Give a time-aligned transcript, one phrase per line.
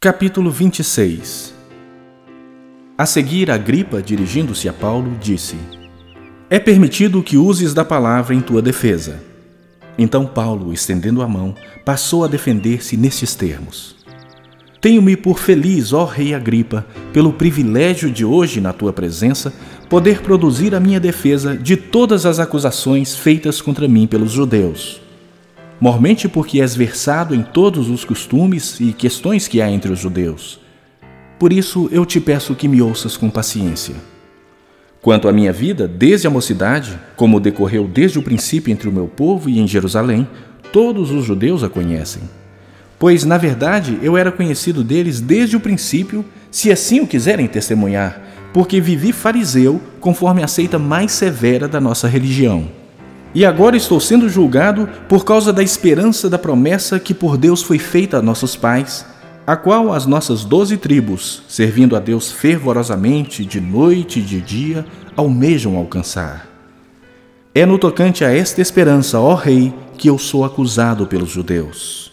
[0.00, 1.52] Capítulo 26
[2.96, 5.56] A seguir, Agripa, dirigindo-se a Paulo, disse:
[6.48, 9.20] É permitido que uses da palavra em tua defesa.
[9.98, 11.52] Então Paulo, estendendo a mão,
[11.84, 13.96] passou a defender-se nestes termos:
[14.80, 19.52] Tenho-me por feliz, ó Rei Agripa, pelo privilégio de hoje, na tua presença,
[19.88, 25.07] poder produzir a minha defesa de todas as acusações feitas contra mim pelos judeus
[25.80, 30.60] mormente porque és versado em todos os costumes e questões que há entre os judeus.
[31.38, 33.94] Por isso eu te peço que me ouças com paciência.
[35.00, 39.06] Quanto à minha vida, desde a mocidade, como decorreu desde o princípio entre o meu
[39.06, 40.26] povo e em Jerusalém,
[40.72, 42.22] todos os judeus a conhecem.
[42.98, 48.20] Pois, na verdade, eu era conhecido deles desde o princípio, se assim o quiserem testemunhar,
[48.52, 52.68] porque vivi fariseu conforme a seita mais severa da nossa religião.
[53.34, 57.78] E agora estou sendo julgado por causa da esperança da promessa que por Deus foi
[57.78, 59.04] feita a nossos pais,
[59.46, 64.84] a qual as nossas doze tribos, servindo a Deus fervorosamente de noite e de dia,
[65.16, 66.46] almejam alcançar.
[67.54, 72.12] É no tocante a esta esperança, ó Rei, que eu sou acusado pelos judeus.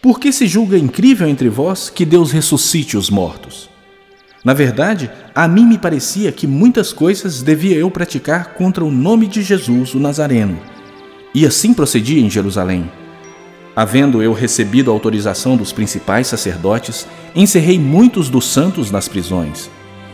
[0.00, 3.68] Por que se julga incrível entre vós que Deus ressuscite os mortos?
[4.44, 9.26] Na verdade, a mim me parecia que muitas coisas devia eu praticar contra o nome
[9.26, 10.58] de Jesus, o Nazareno.
[11.34, 12.90] E assim procedi em Jerusalém.
[13.74, 19.70] Havendo eu recebido a autorização dos principais sacerdotes, encerrei muitos dos santos nas prisões,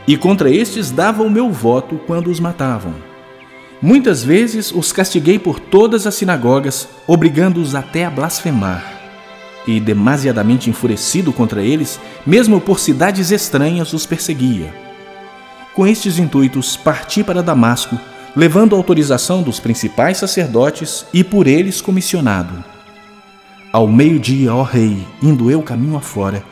[0.07, 2.95] e contra estes dava o meu voto quando os matavam.
[3.81, 8.94] Muitas vezes os castiguei por todas as sinagogas, obrigando-os até a blasfemar
[9.67, 14.75] e, demasiadamente enfurecido contra eles, mesmo por cidades estranhas os perseguia.
[15.75, 17.99] Com estes intuitos, parti para Damasco,
[18.37, 22.65] levando a autorização dos principais sacerdotes e por eles comissionado.
[23.73, 26.45] Ao meio-dia, ó rei, indo eu caminho afora,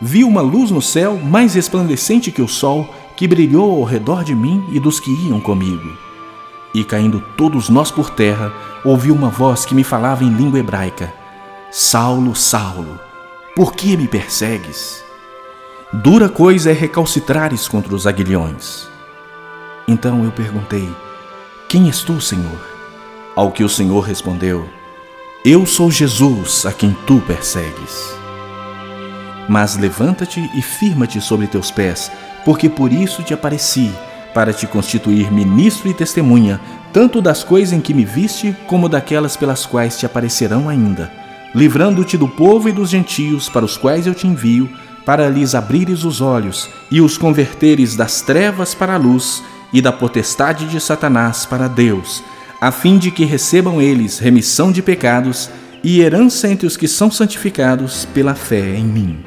[0.00, 4.34] vi uma luz no céu mais resplandecente que o sol, que brilhou ao redor de
[4.34, 5.96] mim e dos que iam comigo.
[6.74, 8.52] E caindo todos nós por terra,
[8.84, 11.23] ouvi uma voz que me falava em língua hebraica
[11.76, 13.00] Saulo, Saulo,
[13.56, 15.02] por que me persegues?
[15.92, 18.86] Dura coisa é recalcitrares contra os aguilhões.
[19.88, 20.88] Então eu perguntei:
[21.68, 22.64] Quem és tu, Senhor?
[23.34, 24.68] Ao que o Senhor respondeu:
[25.44, 28.14] Eu sou Jesus a quem tu persegues.
[29.48, 32.08] Mas levanta-te e firma-te sobre teus pés,
[32.44, 33.92] porque por isso te apareci,
[34.32, 36.60] para te constituir ministro e testemunha,
[36.92, 41.23] tanto das coisas em que me viste, como daquelas pelas quais te aparecerão ainda
[41.54, 44.68] livrando-te do povo e dos gentios para os quais eu te envio,
[45.06, 49.42] para lhes abrires os olhos e os converteres das trevas para a luz
[49.72, 52.22] e da potestade de Satanás para Deus,
[52.60, 55.50] a fim de que recebam eles remissão de pecados
[55.82, 59.18] e herança entre os que são santificados pela fé em mim.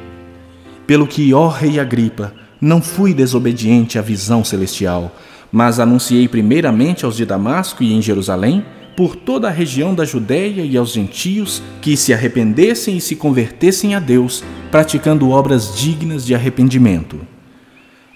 [0.87, 5.15] Pelo que, ó Rei Agripa, não fui desobediente à visão celestial,
[5.51, 8.65] mas anunciei primeiramente aos de Damasco e em Jerusalém
[8.97, 13.93] por toda a região da Judéia e aos gentios que se arrependessem e se convertessem
[13.93, 17.19] a Deus, praticando obras dignas de arrependimento.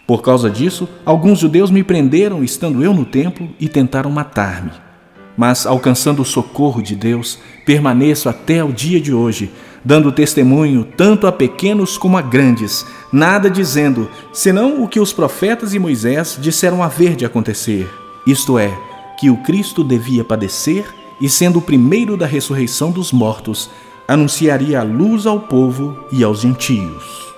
[0.07, 4.71] Por causa disso, alguns judeus me prenderam estando eu no templo e tentaram matar-me.
[5.37, 9.51] Mas, alcançando o socorro de Deus, permaneço até o dia de hoje,
[9.85, 15.75] dando testemunho tanto a pequenos como a grandes, nada dizendo, senão o que os profetas
[15.75, 17.87] e Moisés disseram haver de acontecer,
[18.25, 18.75] isto é,
[19.21, 20.83] que o Cristo devia padecer
[21.21, 23.69] e, sendo o primeiro da ressurreição dos mortos,
[24.07, 27.31] anunciaria a luz ao povo e aos gentios.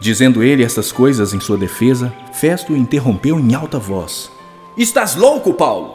[0.00, 4.32] Dizendo ele estas coisas em sua defesa, Festo interrompeu em alta voz:
[4.76, 5.94] Estás louco, Paulo?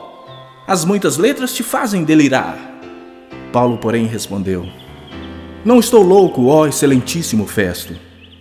[0.65, 2.57] As muitas letras te fazem delirar.
[3.51, 4.65] Paulo, porém, respondeu:
[5.65, 7.95] Não estou louco, ó excelentíssimo Festo.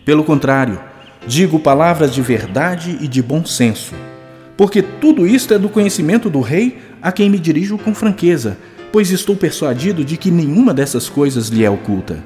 [0.05, 0.81] Pelo contrário,
[1.27, 3.93] digo palavras de verdade e de bom senso
[4.62, 8.56] porque tudo isto é do conhecimento do rei a quem me dirijo com franqueza,
[8.93, 12.23] pois estou persuadido de que nenhuma dessas coisas lhe é oculta.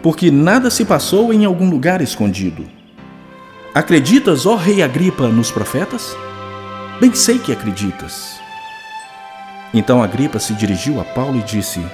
[0.00, 2.64] Porque nada se passou em algum lugar escondido.
[3.74, 6.16] Acreditas, ó rei Agripa, nos profetas?
[7.00, 8.38] Bem sei que acreditas.
[9.74, 11.84] Então Agripa se dirigiu a Paulo e disse: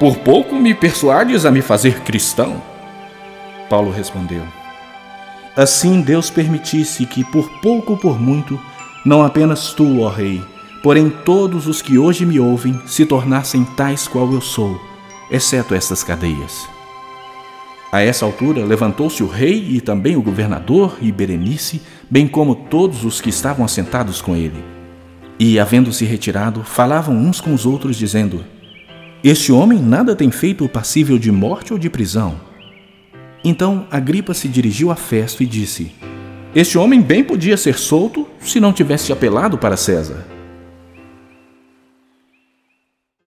[0.00, 2.60] Por pouco me persuades a me fazer cristão.
[3.70, 4.42] Paulo respondeu:
[5.54, 8.58] Assim Deus permitisse que, por pouco ou por muito,
[9.04, 10.42] não apenas tu, ó Rei,
[10.82, 14.80] porém todos os que hoje me ouvem se tornassem tais qual eu sou,
[15.30, 16.68] exceto estas cadeias.
[17.92, 23.04] A essa altura levantou-se o rei e também o governador e Berenice, bem como todos
[23.04, 24.64] os que estavam assentados com ele.
[25.38, 28.42] E, havendo-se retirado, falavam uns com os outros, dizendo:
[29.22, 32.40] Este homem nada tem feito passível de morte ou de prisão
[33.44, 35.92] Então Agripa se dirigiu a Festo e disse:
[36.54, 40.31] Este homem bem podia ser solto se não tivesse apelado para César.